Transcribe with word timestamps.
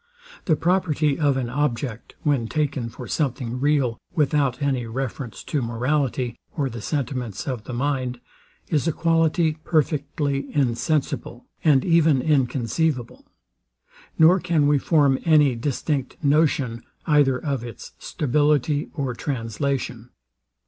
The 0.45 0.55
property 0.55 1.19
of 1.19 1.37
an 1.37 1.47
object, 1.47 2.15
when 2.23 2.47
taken 2.47 2.89
for 2.89 3.07
something 3.07 3.59
real, 3.59 3.99
without 4.15 4.59
any 4.59 4.87
reference 4.87 5.43
to 5.43 5.61
morality, 5.61 6.39
or 6.57 6.71
the 6.71 6.81
sentiments 6.81 7.47
of 7.47 7.65
the 7.65 7.73
mind, 7.73 8.19
is 8.67 8.87
a 8.87 8.93
quality 8.93 9.59
perfectly 9.63 10.47
insensible, 10.55 11.45
and 11.63 11.85
even 11.85 12.19
inconceivable; 12.19 13.25
nor 14.17 14.39
can 14.39 14.65
we 14.65 14.79
form 14.79 15.19
any 15.23 15.53
distinct 15.53 16.17
notion, 16.23 16.81
either 17.05 17.37
of 17.37 17.63
its 17.63 17.91
stability 17.99 18.89
or 18.95 19.13
translation. 19.13 20.09